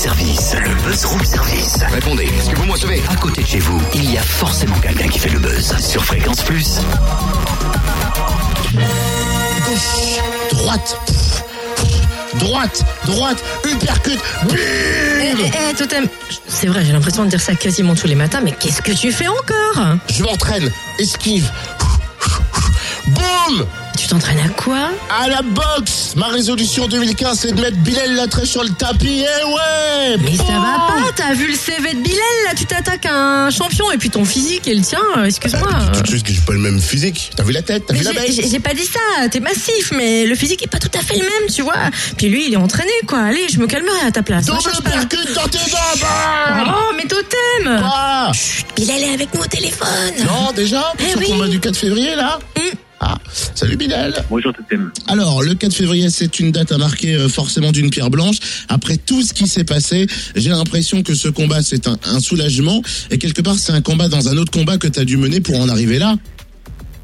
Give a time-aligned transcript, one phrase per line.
[0.00, 0.54] service.
[0.54, 1.76] Le buzz room service.
[1.92, 3.02] Répondez, est-ce que vous me recevez?
[3.10, 5.76] À côté de chez vous, il y a forcément quelqu'un qui fait le buzz.
[5.78, 6.78] Sur Fréquence Plus.
[9.68, 11.42] Gauche, droite, pff,
[11.76, 14.18] pff, droite, droite, uppercut,
[14.48, 16.08] Eh, bim eh, eh, Totem,
[16.48, 19.12] c'est vrai, j'ai l'impression de dire ça quasiment tous les matins, mais qu'est-ce que tu
[19.12, 19.98] fais encore?
[20.08, 21.50] Je m'entraîne, esquive,
[23.08, 23.66] boum
[24.00, 24.88] Tu t'entraînes à quoi
[25.22, 29.44] À la boxe Ma résolution 2015, c'est de mettre Bilal Latré sur le tapis, eh
[29.44, 33.12] ouais Mais ça va pas, t'as vu le CV de Bilal là, tu t'attaques à
[33.14, 35.68] un champion et puis ton physique et le tien, euh, excuse-moi.
[35.70, 37.30] Ah, Tout de suite que j'ai pas le même physique.
[37.36, 39.92] T'as vu la tête T'as vu la j'ai- bête j'ai pas dit ça, t'es massif,
[39.94, 41.74] mais le physique est pas tout à fait le même, tu vois.
[42.16, 43.18] Puis lui, il est entraîné, quoi.
[43.20, 44.46] Allez, je me calmerai à ta place.
[44.46, 44.90] Cherche pas.
[44.90, 49.46] uppercut dans tes dents bam Oh, mais Totem Quoi Chut, Bilal est avec nous au
[49.46, 50.14] téléphone.
[50.26, 51.26] Non, déjà Pour Eh oui.
[51.26, 52.60] combat du 4 février, là Mm.
[53.02, 53.16] Ah,
[53.54, 54.92] salut Bilal Bonjour Totem.
[55.08, 58.36] Alors, le 4 février, c'est une date à marquer euh, forcément d'une pierre blanche.
[58.68, 62.82] Après tout ce qui s'est passé, j'ai l'impression que ce combat, c'est un, un soulagement.
[63.10, 65.40] Et quelque part, c'est un combat dans un autre combat que tu as dû mener
[65.40, 66.16] pour en arriver là.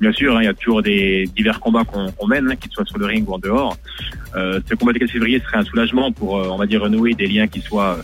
[0.00, 2.70] Bien sûr, hein, il y a toujours des divers combats qu'on qu'on mène, hein, qu'ils
[2.70, 3.78] soient sur le ring ou en dehors.
[4.36, 7.14] Euh, ce combat du 4 février serait un soulagement pour, euh, on va dire, renouer
[7.14, 7.98] des liens qui soient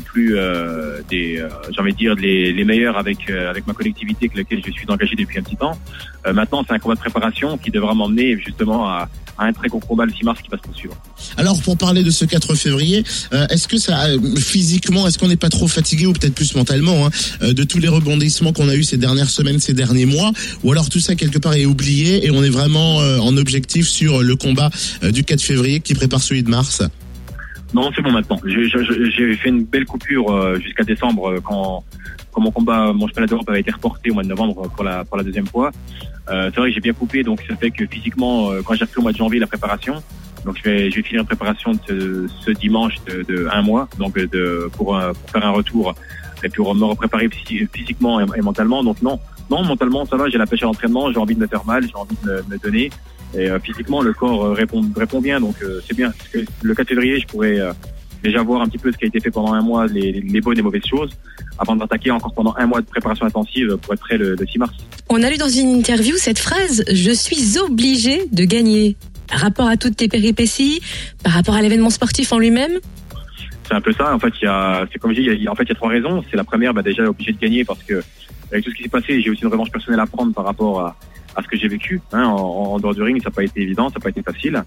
[0.00, 4.26] plus, euh, des, euh, j'ai envie de dire, les, meilleurs avec euh, avec ma collectivité
[4.26, 5.78] avec laquelle je suis engagé depuis un petit temps.
[6.26, 9.80] Euh, maintenant, c'est un combat de préparation qui devra m'emmener justement à, un très gros
[9.80, 10.94] combat le 6 mars qui va se poursuivre.
[11.36, 13.02] Alors, pour parler de ce 4 février,
[13.50, 14.06] est-ce que ça,
[14.38, 17.88] physiquement, est-ce qu'on n'est pas trop fatigué ou peut-être plus mentalement hein, de tous les
[17.88, 20.30] rebondissements qu'on a eu ces dernières semaines, ces derniers mois,
[20.62, 24.22] ou alors tout ça quelque part est oublié et on est vraiment en objectif sur
[24.22, 24.70] le combat
[25.02, 26.84] du 4 février qui prépare celui de mars?
[27.74, 28.40] Non, c'est bon maintenant.
[28.44, 31.82] J'ai fait une belle coupure euh, jusqu'à décembre euh, quand,
[32.30, 35.04] quand mon combat, mon championnat d'Europe avait été reporté au mois de novembre pour la,
[35.04, 35.72] pour la deuxième fois.
[36.30, 38.84] Euh, c'est vrai que j'ai bien coupé, donc ça fait que physiquement, euh, quand j'ai
[38.84, 40.02] repris au mois de janvier la préparation,
[40.44, 43.62] donc je vais, je vais finir une préparation de ce, ce dimanche de, de un
[43.62, 45.94] mois, donc euh, de, pour, euh, pour faire un retour
[46.42, 48.84] et pour me repréparer physiquement et, mentalement.
[48.84, 49.18] Donc non,
[49.50, 51.82] non, mentalement ça va, j'ai la pêche à l'entraînement, j'ai envie de me faire mal,
[51.82, 52.90] j'ai envie de me donner.
[53.36, 56.10] Et euh, physiquement, le corps euh, répond, répond bien, donc euh, c'est bien.
[56.10, 57.58] Parce que le 4 février, je pourrais
[58.22, 60.40] déjà voir un petit peu ce qui a été fait pendant un mois, les, les
[60.40, 61.10] bonnes et mauvaises choses,
[61.58, 64.58] avant d'attaquer encore pendant un mois de préparation intensive pour être prêt le, le 6
[64.58, 64.72] mars.
[65.08, 68.96] On a lu dans une interview cette phrase Je suis obligé de gagner.
[69.26, 70.80] Par rapport à toutes tes péripéties,
[71.22, 72.78] par rapport à l'événement sportif en lui-même?
[73.66, 74.14] C'est un peu ça.
[74.14, 75.70] En fait, il y a, c'est comme je dis, il y a, en fait, il
[75.70, 76.22] y a trois raisons.
[76.30, 78.02] C'est la première, bah, déjà obligé de gagner parce que
[78.52, 80.80] avec tout ce qui s'est passé, j'ai aussi une revanche personnelle à prendre par rapport
[80.80, 80.96] à,
[81.36, 82.00] à ce que j'ai vécu.
[82.12, 84.22] Hein, en, en dehors du ring, ça n'a pas été évident, ça n'a pas été
[84.22, 84.62] facile.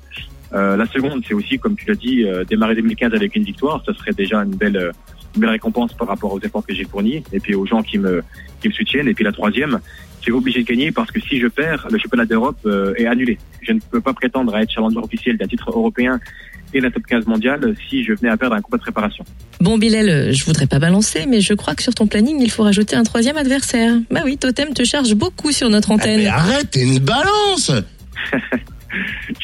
[0.54, 3.84] Euh, la seconde, c'est aussi, comme tu l'as dit, euh, démarrer 2015 avec une victoire.
[3.86, 4.92] Ça serait déjà une belle, euh,
[5.40, 8.24] belle récompense par rapport aux efforts que j'ai fournis et puis aux gens qui me,
[8.62, 9.08] qui me soutiennent.
[9.08, 9.80] Et puis la troisième,
[10.24, 13.38] c'est obligé de gagner parce que si je perds, le championnat d'Europe euh, est annulé.
[13.62, 16.20] Je ne peux pas prétendre à être challenger officiel d'un titre européen
[16.74, 19.24] et d'un top 15 mondial si je venais à perdre un combat de préparation.
[19.62, 22.64] Bon, Bilal, je voudrais pas balancer, mais je crois que sur ton planning, il faut
[22.64, 23.94] rajouter un troisième adversaire.
[24.12, 26.20] Bah oui, Totem te charge beaucoup sur notre Ah, antenne.
[26.20, 27.72] mais arrête, t'es une balance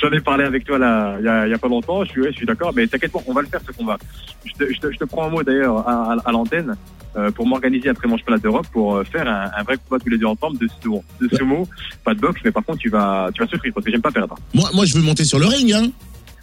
[0.03, 2.03] J'en ai parlé avec toi là, il y a, il y a pas longtemps.
[2.03, 3.97] Je suis, ouais, je suis d'accord, mais t'inquiète pas, on va le faire ce combat.
[4.43, 6.75] Je te, je te, je te prends un mot d'ailleurs à, à, à l'antenne
[7.15, 10.09] euh, pour m'organiser après mon championnat d'Europe pour euh, faire un, un vrai combat tous
[10.09, 11.03] les deux ensemble de sumo.
[11.21, 11.67] De sumo,
[12.03, 14.11] pas de boxe, mais par contre tu vas, tu vas souffrir parce que j'aime pas
[14.11, 14.35] perdre.
[14.53, 15.89] moi, moi, je veux monter sur le ring, hein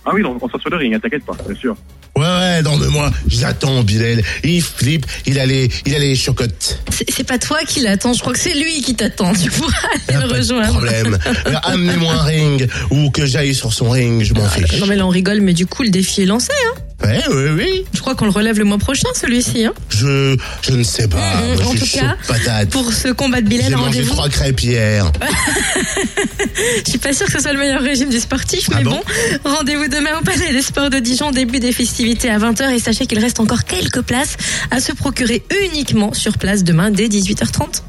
[0.06, 1.76] Ah oui, donc on sort sur le ring, hein, t'inquiète pas, bien sûr.
[2.20, 4.22] Ouais, ouais, non, mais moi, j'attends Bilal.
[4.44, 6.78] Il flippe, il a les, il a les chocottes.
[7.08, 9.32] C'est pas toi qui l'attends, je crois que c'est lui qui t'attend.
[9.32, 9.72] Tu pourras
[10.08, 10.68] aller le pas de rejoindre.
[10.72, 11.18] problème.
[11.26, 14.78] Euh, Amenez-moi un ring ou que j'aille sur son ring, je m'en fiche.
[14.80, 16.52] Non mais là on rigole, mais du coup le défi est lancé.
[16.68, 16.78] Hein.
[17.02, 17.84] Ouais, oui, oui.
[17.94, 19.64] Je crois qu'on le relève le mois prochain celui-ci.
[19.64, 19.72] Hein.
[19.88, 21.16] Je, je ne sais pas.
[21.42, 22.68] Mhm, Moi, en je tout cas, patate.
[22.70, 24.10] Pour ce combat de Bilal, J'ai mangé rendez-vous.
[24.14, 25.10] trois crêpes hier.
[26.84, 28.90] Je suis pas sûre que ce soit le meilleur régime du sportif, Ah mais bon
[28.90, 32.78] bon, rendez-vous demain au Palais des Sports de Dijon, début des festivités à 20h et
[32.78, 34.36] sachez qu'il reste encore quelques places
[34.70, 37.82] à se procurer uniquement sur place demain dès 18h30.